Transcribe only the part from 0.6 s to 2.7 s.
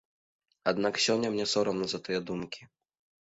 Аднак сёння мне сорамна за тыя думкі.